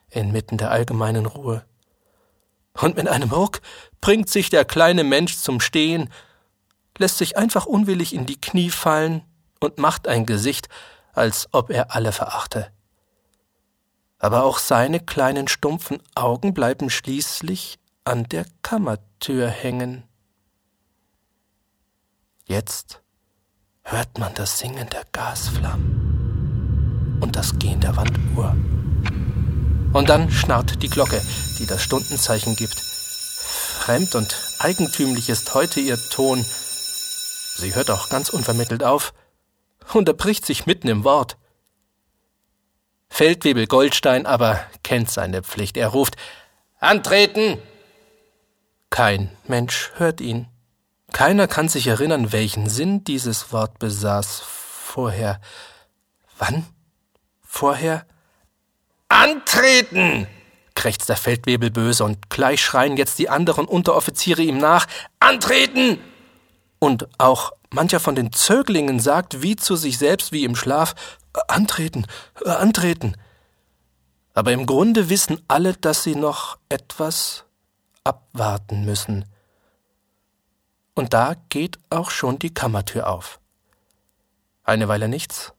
inmitten 0.10 0.58
der 0.58 0.72
allgemeinen 0.72 1.26
Ruhe. 1.26 1.66
Und 2.74 2.96
mit 2.98 3.08
einem 3.08 3.32
Ruck 3.32 3.62
bringt 4.00 4.30
sich 4.30 4.50
der 4.50 4.66
kleine 4.66 5.04
Mensch 5.04 5.38
zum 5.38 5.60
Stehen, 5.60 6.10
lässt 6.98 7.18
sich 7.18 7.38
einfach 7.38 7.66
unwillig 7.66 8.14
in 8.14 8.26
die 8.26 8.40
Knie 8.40 8.70
fallen 8.70 9.24
und 9.60 9.78
macht 9.78 10.08
ein 10.08 10.26
Gesicht, 10.26 10.68
als 11.14 11.50
ob 11.52 11.70
er 11.70 11.96
alle 11.96 12.12
verachte. 12.12 12.72
Aber 14.20 14.44
auch 14.44 14.60
seine 14.60 15.00
kleinen 15.00 15.48
stumpfen 15.48 16.02
Augen 16.16 16.54
bleiben 16.54 16.90
schließlich 16.90 17.80
an 18.04 18.26
der 18.26 18.46
Kammertür 18.62 19.48
hängen. 19.50 20.04
Jetzt 22.46 23.02
hört 23.84 24.18
man 24.18 24.34
das 24.34 24.60
Singen 24.60 24.90
der 24.90 25.06
Gasflammen 25.12 26.11
und 27.22 27.36
das 27.36 27.58
Gehen 27.60 27.80
der 27.80 27.96
Wanduhr. 27.96 28.56
Und 29.94 30.10
dann 30.10 30.32
schnarrt 30.32 30.82
die 30.84 30.90
Glocke, 30.90 31.22
die 31.60 31.66
das 31.66 31.82
Stundenzeichen 31.84 32.56
gibt. 32.56 32.76
Fremd 32.76 34.16
und 34.16 34.36
eigentümlich 34.60 35.30
ist 35.30 35.54
heute 35.54 35.80
ihr 35.80 35.98
Ton. 36.10 36.46
Sie 37.58 37.76
hört 37.76 37.90
auch 37.92 38.10
ganz 38.10 38.30
unvermittelt 38.30 38.84
auf, 38.84 39.14
unterbricht 39.94 40.46
sich 40.46 40.66
mitten 40.66 40.88
im 40.88 41.04
Wort. 41.04 41.38
Feldwebel 43.10 43.68
Goldstein 43.68 44.26
aber 44.26 44.60
kennt 44.84 45.10
seine 45.12 45.44
Pflicht. 45.44 45.78
Er 45.78 45.90
ruft 45.90 46.16
Antreten. 46.80 47.58
Kein 48.90 49.30
Mensch 49.48 49.92
hört 49.96 50.22
ihn. 50.22 50.48
Keiner 51.12 51.48
kann 51.48 51.68
sich 51.68 51.88
erinnern, 51.88 52.32
welchen 52.32 52.70
Sinn 52.70 53.04
dieses 53.04 53.52
Wort 53.52 53.80
besaß 53.80 54.40
vorher. 54.40 55.42
Wann 56.38 56.66
Vorher 57.54 58.06
Antreten! 59.10 60.26
krächzt 60.74 61.10
der 61.10 61.18
Feldwebel 61.18 61.70
böse 61.70 62.06
und 62.06 62.30
gleich 62.30 62.64
schreien 62.64 62.96
jetzt 62.96 63.20
die 63.20 63.28
anderen 63.28 63.66
Unteroffiziere 63.66 64.42
ihm 64.42 64.58
nach 64.58 64.88
Antreten! 65.20 66.00
Und 66.80 67.10
auch 67.20 67.52
mancher 67.70 68.00
von 68.00 68.16
den 68.16 68.32
Zöglingen 68.32 69.02
sagt 69.02 69.44
wie 69.44 69.58
zu 69.58 69.76
sich 69.76 69.98
selbst 69.98 70.32
wie 70.32 70.46
im 70.46 70.56
Schlaf 70.56 70.96
Antreten, 71.50 72.08
antreten. 72.46 73.18
Aber 74.34 74.54
im 74.54 74.66
Grunde 74.66 75.10
wissen 75.10 75.44
alle, 75.50 75.74
dass 75.74 76.04
sie 76.04 76.16
noch 76.16 76.58
etwas 76.70 77.44
abwarten 78.06 78.86
müssen. 78.86 79.26
Und 80.96 81.14
da 81.14 81.36
geht 81.50 81.80
auch 81.90 82.12
schon 82.12 82.40
die 82.40 82.54
Kammertür 82.54 83.10
auf. 83.10 83.42
Eine 84.64 84.88
Weile 84.88 85.10
nichts, 85.10 85.54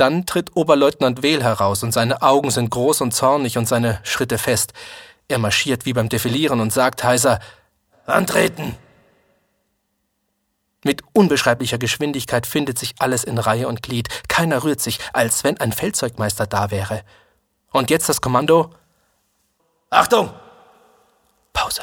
dann 0.00 0.26
tritt 0.26 0.56
Oberleutnant 0.56 1.22
Wehl 1.22 1.42
heraus 1.42 1.82
und 1.82 1.92
seine 1.92 2.22
Augen 2.22 2.50
sind 2.50 2.70
groß 2.70 3.02
und 3.02 3.12
zornig 3.12 3.58
und 3.58 3.66
seine 3.66 4.00
Schritte 4.02 4.38
fest. 4.38 4.72
Er 5.28 5.38
marschiert 5.38 5.84
wie 5.84 5.92
beim 5.92 6.08
Defilieren 6.08 6.60
und 6.60 6.72
sagt 6.72 7.04
heiser 7.04 7.38
Antreten. 8.06 8.76
Mit 10.82 11.02
unbeschreiblicher 11.12 11.78
Geschwindigkeit 11.78 12.46
findet 12.46 12.78
sich 12.78 12.94
alles 12.98 13.22
in 13.24 13.38
Reihe 13.38 13.68
und 13.68 13.82
Glied. 13.82 14.08
Keiner 14.28 14.64
rührt 14.64 14.80
sich, 14.80 14.98
als 15.12 15.44
wenn 15.44 15.60
ein 15.60 15.72
Feldzeugmeister 15.72 16.46
da 16.46 16.70
wäre. 16.70 17.02
Und 17.70 17.90
jetzt 17.90 18.08
das 18.08 18.20
Kommando. 18.20 18.70
Achtung! 19.90 20.32
Pause. 21.52 21.82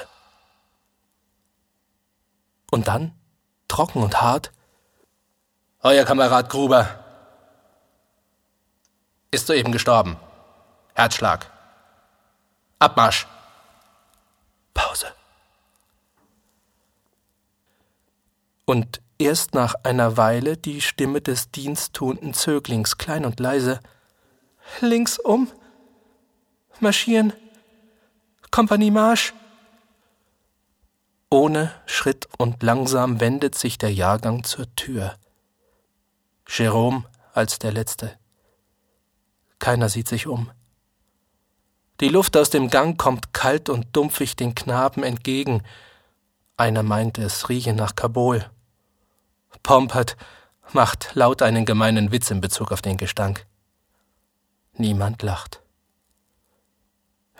Und 2.71 2.87
dann, 2.87 3.13
trocken 3.67 4.01
und 4.01 4.19
hart, 4.21 4.51
Euer 5.83 6.03
Kamerad 6.05 6.49
Gruber, 6.49 7.06
ist 9.31 9.47
soeben 9.47 9.71
gestorben. 9.71 10.17
Herzschlag. 10.93 11.51
Abmarsch. 12.79 13.27
Pause. 14.73 15.07
Und 18.65 19.01
erst 19.17 19.53
nach 19.53 19.75
einer 19.83 20.17
Weile 20.17 20.57
die 20.57 20.81
Stimme 20.81 21.21
des 21.21 21.51
diensttuenden 21.51 22.33
Zöglings 22.33 22.97
klein 22.97 23.25
und 23.25 23.39
leise. 23.39 23.79
Links 24.81 25.17
um. 25.17 25.51
Marschieren. 26.79 27.33
Kompanie 28.51 28.91
Marsch. 28.91 29.33
Ohne 31.29 31.73
Schritt 31.85 32.27
und 32.37 32.63
langsam 32.63 33.19
wendet 33.19 33.55
sich 33.55 33.77
der 33.77 33.93
Jahrgang 33.93 34.43
zur 34.43 34.73
Tür. 34.75 35.15
Jerome 36.47 37.03
als 37.33 37.59
der 37.59 37.71
Letzte. 37.73 38.17
Keiner 39.59 39.89
sieht 39.89 40.07
sich 40.07 40.27
um. 40.27 40.51
Die 41.99 42.09
Luft 42.09 42.37
aus 42.37 42.49
dem 42.49 42.69
Gang 42.69 42.97
kommt 42.97 43.33
kalt 43.33 43.69
und 43.69 43.87
dumpfig 43.95 44.35
den 44.35 44.53
Knaben 44.53 45.03
entgegen. 45.03 45.63
Einer 46.55 46.83
meint, 46.83 47.17
es 47.17 47.49
rieche 47.49 47.73
nach 47.73 47.95
Kabul. 47.95 48.45
Pompert 49.63 50.15
macht 50.73 51.11
laut 51.13 51.41
einen 51.41 51.65
gemeinen 51.65 52.11
Witz 52.11 52.29
in 52.29 52.41
Bezug 52.41 52.71
auf 52.71 52.81
den 52.81 52.97
Gestank. 52.97 53.45
Niemand 54.73 55.23
lacht. 55.23 55.61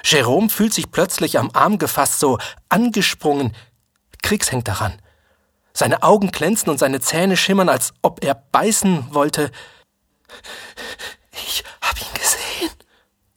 Jerome 0.03 0.50
fühlt 0.50 0.74
sich 0.74 0.91
plötzlich 0.91 1.38
am 1.38 1.51
Arm 1.53 1.77
gefasst, 1.77 2.19
so 2.19 2.38
angesprungen. 2.69 3.55
Kriegs 4.24 4.51
hängt 4.51 4.67
daran. 4.67 5.00
Seine 5.74 6.01
Augen 6.01 6.31
glänzen 6.31 6.69
und 6.69 6.79
seine 6.79 7.00
Zähne 7.00 7.38
schimmern, 7.38 7.69
als 7.69 7.93
ob 8.01 8.24
er 8.24 8.33
beißen 8.33 9.13
wollte. 9.13 9.51
Ich 11.31 11.63
hab 11.88 12.00
ihn 12.01 12.13
gesehen, 12.13 12.72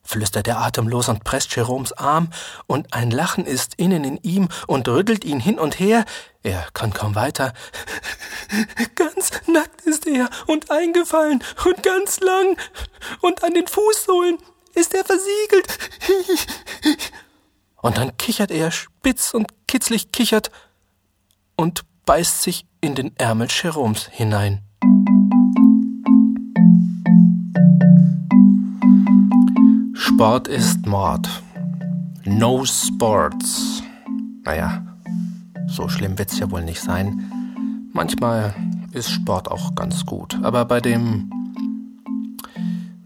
flüstert 0.03 0.49
er 0.49 0.61
atemlos 0.61 1.09
und 1.09 1.25
presst 1.25 1.55
Jeroms 1.55 1.93
Arm, 1.93 2.31
und 2.67 2.93
ein 2.93 3.11
Lachen 3.11 3.47
ist 3.47 3.75
innen 3.77 4.05
in 4.05 4.17
ihm 4.19 4.49
und 4.67 4.89
rüttelt 4.89 5.25
ihn 5.25 5.41
hin 5.41 5.59
und 5.59 5.79
her. 5.79 6.05
Er 6.43 6.67
kann 6.73 6.93
kaum 6.93 7.15
weiter. 7.15 7.53
Ganz 8.95 9.31
nackt 9.47 9.83
ist 9.83 10.07
er 10.07 10.29
und 10.47 10.71
eingefallen 10.71 11.43
und 11.65 11.83
ganz 11.83 12.21
lang 12.21 12.57
und 13.21 13.45
an 13.45 13.55
den 13.55 13.67
Fußsohlen 13.67 14.39
ist 14.75 14.95
er 14.95 15.05
versiegelt. 15.05 15.67
Und 17.83 17.97
dann 17.97 18.17
kichert 18.19 18.51
er 18.51 18.71
spitz 18.71 19.33
und 19.33 19.49
kitzlig 19.67 20.13
kichert 20.13 20.51
und 21.57 21.81
beißt 22.05 22.43
sich 22.43 22.67
in 22.83 22.95
den 22.95 23.17
Ärmel 23.17 23.49
Jeroms 23.51 24.07
hinein. 24.09 24.63
Sport 30.21 30.49
ist 30.49 30.85
Mord. 30.85 31.27
No 32.27 32.63
Sports. 32.67 33.83
Naja, 34.45 34.85
so 35.67 35.89
schlimm 35.89 36.19
wird's 36.19 36.39
ja 36.39 36.51
wohl 36.51 36.63
nicht 36.63 36.83
sein. 36.83 37.89
Manchmal 37.95 38.55
ist 38.93 39.09
Sport 39.09 39.51
auch 39.51 39.75
ganz 39.75 40.05
gut. 40.05 40.39
Aber 40.43 40.67
bei 40.67 40.83
dem 40.83 41.31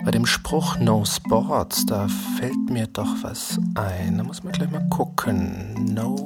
bei 0.04 0.10
dem 0.10 0.26
Spruch 0.26 0.76
No 0.80 1.04
Sports, 1.04 1.86
da 1.86 2.08
fällt 2.08 2.68
mir 2.68 2.88
doch 2.88 3.22
was 3.22 3.60
ein. 3.76 4.18
Da 4.18 4.24
muss 4.24 4.42
man 4.42 4.52
gleich 4.52 4.72
mal 4.72 4.84
gucken. 4.88 5.94
No 5.94 6.16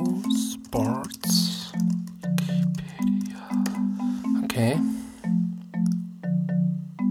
Sports. 0.54 1.71
Wikipedia. 2.23 3.47
Okay. 4.42 4.80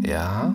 Ja. 0.01 0.51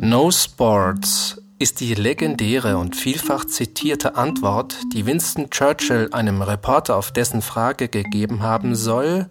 No 0.00 0.30
Sports 0.30 1.41
ist 1.62 1.78
die 1.78 1.94
legendäre 1.94 2.76
und 2.76 2.96
vielfach 2.96 3.44
zitierte 3.44 4.16
Antwort, 4.16 4.76
die 4.92 5.06
Winston 5.06 5.48
Churchill 5.48 6.08
einem 6.10 6.42
Reporter 6.42 6.96
auf 6.96 7.12
dessen 7.12 7.40
Frage 7.40 7.88
gegeben 7.88 8.42
haben 8.42 8.74
soll, 8.74 9.28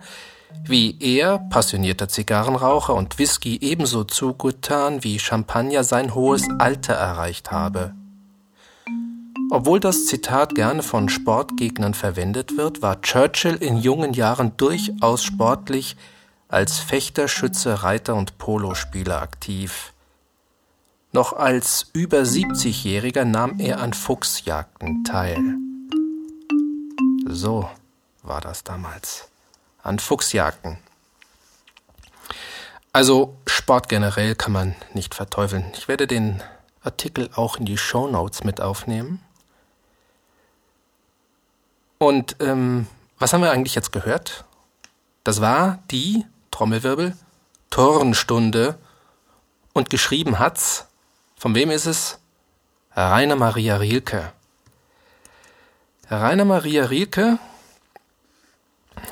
wie 0.64 0.98
er, 1.02 1.40
passionierter 1.50 2.08
Zigarrenraucher 2.08 2.94
und 2.94 3.20
Whisky 3.20 3.60
ebenso 3.62 4.06
zugetan 4.06 5.04
wie 5.04 5.20
Champagner 5.20 5.84
sein 5.84 6.16
hohes 6.16 6.48
Alter 6.58 6.94
erreicht 6.94 7.52
habe. 7.52 7.94
Obwohl 9.50 9.82
das 9.82 10.06
Zitat 10.06 10.56
gerne 10.56 10.84
von 10.84 11.10
Sportgegnern 11.10 11.94
verwendet 11.94 12.56
wird, 12.56 12.82
war 12.82 13.02
Churchill 13.02 13.56
in 13.56 13.76
jungen 13.76 14.14
Jahren 14.14 14.56
durchaus 14.56 15.22
sportlich 15.22 15.98
als 16.48 16.80
Fechter, 16.80 17.28
Schütze, 17.28 17.84
Reiter 17.84 18.16
und 18.16 18.38
Polospieler 18.38 19.22
aktiv. 19.22 19.91
Noch 21.12 21.34
als 21.34 21.90
über 21.94 22.20
70-Jähriger 22.20 23.26
nahm 23.26 23.60
er 23.60 23.82
an 23.82 23.94
Fuchsjagden 23.94 25.04
teil. 25.04 25.40
So 27.26 27.70
war 28.24 28.42
das 28.42 28.64
damals 28.64 29.30
an 29.84 30.00
Fuchsjagden. 30.00 30.78
Also 32.94 33.38
Sport 33.46 33.90
generell 33.90 34.36
kann 34.36 34.52
man 34.52 34.76
nicht 34.94 35.16
verteufeln. 35.16 35.66
Ich 35.74 35.88
werde 35.88 36.08
den 36.08 36.42
Artikel 36.84 37.30
auch 37.36 37.58
in 37.58 37.66
die 37.66 37.78
Show 37.78 38.08
Notes 38.08 38.44
mit 38.44 38.62
aufnehmen. 38.62 39.22
Und 41.98 42.38
ähm, 42.40 42.88
was 43.20 43.34
haben 43.34 43.42
wir 43.42 43.52
eigentlich 43.52 43.76
jetzt 43.76 43.92
gehört? 43.92 44.46
Das 45.24 45.42
war 45.42 45.80
die 45.92 46.26
Trommelwirbel 46.52 47.16
Turnstunde 47.70 48.78
und 49.74 49.90
geschrieben 49.90 50.38
hat's. 50.38 50.88
Von 51.42 51.56
wem 51.56 51.72
ist 51.72 51.88
es? 51.88 52.20
Rainer 52.96 53.36
Maria 53.36 53.78
Rielke. 53.78 54.32
Rainer 56.08 56.46
Maria 56.46 56.86
Rielke 56.86 57.40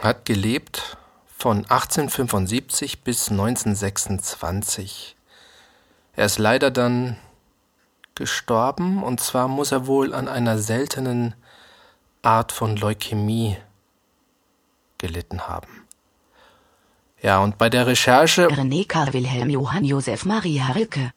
hat 0.04 0.26
gelebt 0.26 0.96
von 1.36 1.66
1875 1.66 3.02
bis 3.02 3.32
1926. 3.32 5.16
Er 6.16 6.26
ist 6.28 6.38
leider 6.38 6.70
dann 6.70 7.18
gestorben 8.14 9.02
und 9.02 9.20
zwar 9.20 9.48
muss 9.48 9.72
er 9.72 9.88
wohl 9.88 10.14
an 10.14 10.28
einer 10.28 10.60
seltenen 10.60 11.34
Art 12.22 12.52
von 12.52 12.78
Leukämie 12.78 13.58
gelitten 15.00 15.48
haben. 15.48 15.88
Ja, 17.24 17.40
und 17.40 17.58
bei 17.58 17.72
der 17.72 17.88
Recherche. 17.88 18.46
René 18.50 18.88
Karl 18.88 19.14
Wilhelm 19.14 19.50
Johann 19.50 19.84
Josef 19.84 20.26
Maria 20.26 20.68
Rilke. 20.74 21.12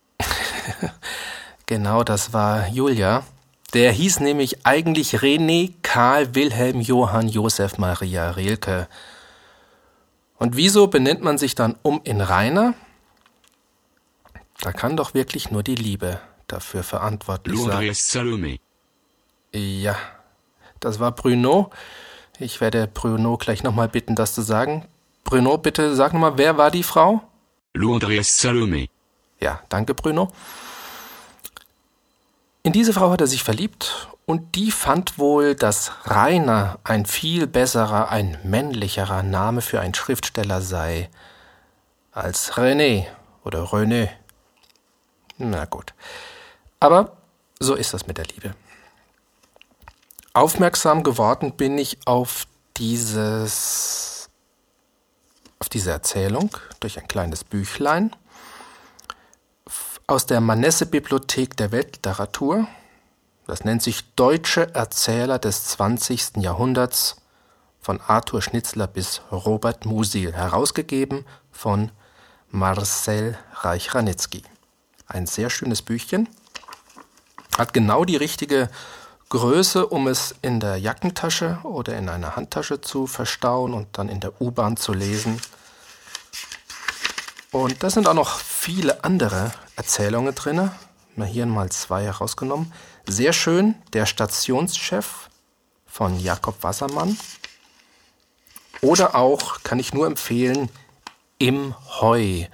genau, 1.66 2.04
das 2.04 2.32
war 2.32 2.68
Julia. 2.68 3.24
Der 3.74 3.90
hieß 3.90 4.20
nämlich 4.20 4.66
eigentlich 4.66 5.16
René 5.16 5.72
Karl 5.82 6.34
Wilhelm 6.34 6.80
Johann 6.80 7.28
Josef 7.28 7.78
Maria 7.78 8.30
Rilke. 8.32 8.86
Und 10.36 10.56
wieso 10.56 10.88
benennt 10.88 11.22
man 11.22 11.38
sich 11.38 11.54
dann 11.54 11.76
um 11.82 12.00
in 12.04 12.20
Rainer? 12.20 12.74
Da 14.60 14.72
kann 14.72 14.96
doch 14.96 15.14
wirklich 15.14 15.50
nur 15.50 15.62
die 15.62 15.74
Liebe 15.74 16.20
dafür 16.46 16.82
verantwortlich 16.82 17.58
sein. 17.60 17.94
Salome. 17.94 18.58
Ja, 19.52 19.96
das 20.80 21.00
war 21.00 21.12
Bruno. 21.12 21.70
Ich 22.38 22.60
werde 22.60 22.86
Bruno 22.86 23.36
gleich 23.36 23.62
nochmal 23.62 23.88
bitten, 23.88 24.14
das 24.14 24.34
zu 24.34 24.42
sagen. 24.42 24.86
Bruno, 25.24 25.58
bitte 25.58 25.94
sag 25.94 26.12
nochmal, 26.12 26.36
wer 26.36 26.58
war 26.58 26.70
die 26.70 26.82
Frau? 26.82 27.22
Lourdes 27.74 28.38
Salome. 28.38 28.88
Ja, 29.42 29.60
danke, 29.68 29.92
Bruno. 29.92 30.30
In 32.62 32.72
diese 32.72 32.92
Frau 32.92 33.10
hat 33.10 33.20
er 33.20 33.26
sich 33.26 33.42
verliebt 33.42 34.08
und 34.24 34.54
die 34.54 34.70
fand 34.70 35.18
wohl, 35.18 35.56
dass 35.56 35.90
Rainer 36.04 36.78
ein 36.84 37.06
viel 37.06 37.48
besserer, 37.48 38.08
ein 38.08 38.38
männlicherer 38.44 39.24
Name 39.24 39.60
für 39.60 39.80
einen 39.80 39.94
Schriftsteller 39.94 40.62
sei 40.62 41.10
als 42.12 42.52
René 42.52 43.06
oder 43.42 43.64
René. 43.64 44.10
Na 45.38 45.64
gut. 45.64 45.92
Aber 46.78 47.16
so 47.58 47.74
ist 47.74 47.94
das 47.94 48.06
mit 48.06 48.18
der 48.18 48.26
Liebe. 48.26 48.54
Aufmerksam 50.34 51.02
geworden 51.02 51.56
bin 51.56 51.78
ich 51.78 51.98
auf 52.06 52.46
dieses 52.76 54.30
auf 55.58 55.68
diese 55.68 55.90
Erzählung 55.90 56.56
durch 56.78 56.98
ein 57.00 57.08
kleines 57.08 57.42
Büchlein 57.42 58.14
aus 60.12 60.26
der 60.26 60.42
Manesse-Bibliothek 60.42 61.56
der 61.56 61.72
Weltliteratur. 61.72 62.66
Das 63.46 63.64
nennt 63.64 63.82
sich 63.82 64.14
Deutsche 64.14 64.74
Erzähler 64.74 65.38
des 65.38 65.64
20. 65.68 66.36
Jahrhunderts 66.36 67.16
von 67.80 67.98
Arthur 67.98 68.42
Schnitzler 68.42 68.86
bis 68.86 69.22
Robert 69.32 69.86
Musil, 69.86 70.34
herausgegeben 70.34 71.24
von 71.50 71.92
Marcel 72.50 73.38
Reich-Ranitzky. 73.54 74.42
Ein 75.06 75.24
sehr 75.24 75.48
schönes 75.48 75.80
Büchchen. 75.80 76.28
Hat 77.56 77.72
genau 77.72 78.04
die 78.04 78.16
richtige 78.16 78.68
Größe, 79.30 79.86
um 79.86 80.08
es 80.08 80.34
in 80.42 80.60
der 80.60 80.76
Jackentasche 80.76 81.60
oder 81.62 81.96
in 81.96 82.10
einer 82.10 82.36
Handtasche 82.36 82.82
zu 82.82 83.06
verstauen 83.06 83.72
und 83.72 83.96
dann 83.96 84.10
in 84.10 84.20
der 84.20 84.42
U-Bahn 84.42 84.76
zu 84.76 84.92
lesen. 84.92 85.40
Und 87.50 87.82
da 87.82 87.88
sind 87.88 88.06
auch 88.06 88.14
noch 88.14 88.38
viele 88.38 89.04
andere 89.04 89.52
Erzählungen 89.82 90.32
drin. 90.32 90.70
Mal 91.16 91.26
hier 91.26 91.44
mal 91.44 91.68
zwei 91.70 92.04
herausgenommen. 92.04 92.72
Sehr 93.08 93.32
schön, 93.32 93.74
der 93.92 94.06
Stationschef 94.06 95.28
von 95.86 96.20
Jakob 96.20 96.62
Wassermann. 96.62 97.18
Oder 98.80 99.16
auch, 99.16 99.64
kann 99.64 99.80
ich 99.80 99.92
nur 99.92 100.06
empfehlen, 100.06 100.68
Im 101.38 101.74
Heu. 102.00 102.44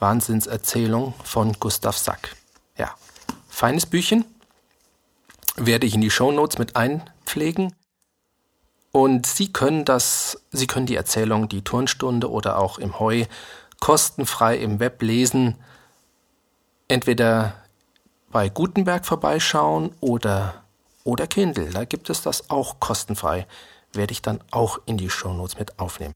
Wahnsinnserzählung 0.00 1.14
von 1.22 1.52
Gustav 1.60 1.96
Sack. 1.96 2.34
Ja, 2.76 2.92
feines 3.48 3.86
Büchchen. 3.86 4.24
Werde 5.54 5.86
ich 5.86 5.94
in 5.94 6.00
die 6.00 6.10
Shownotes 6.10 6.58
mit 6.58 6.74
einpflegen. 6.74 7.72
Und 8.90 9.26
Sie 9.26 9.52
können 9.52 9.84
das, 9.84 10.42
Sie 10.50 10.66
können 10.66 10.86
die 10.86 10.96
Erzählung, 10.96 11.48
die 11.48 11.62
Turnstunde 11.62 12.28
oder 12.28 12.58
auch 12.58 12.78
im 12.78 12.98
Heu 12.98 13.26
kostenfrei 13.78 14.56
im 14.56 14.80
Web 14.80 15.02
lesen. 15.02 15.54
Entweder 16.90 17.54
bei 18.30 18.48
Gutenberg 18.48 19.06
vorbeischauen 19.06 19.94
oder, 20.00 20.62
oder 21.04 21.26
Kindle. 21.26 21.70
Da 21.70 21.84
gibt 21.84 22.10
es 22.10 22.22
das 22.22 22.50
auch 22.50 22.80
kostenfrei. 22.80 23.46
Werde 23.92 24.12
ich 24.12 24.22
dann 24.22 24.40
auch 24.50 24.80
in 24.86 24.96
die 24.96 25.10
Shownotes 25.10 25.58
mit 25.58 25.78
aufnehmen. 25.78 26.14